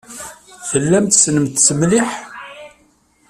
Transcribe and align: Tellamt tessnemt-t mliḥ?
Tellamt 0.69 1.11
tessnemt-t 1.11 1.67
mliḥ? 1.79 2.09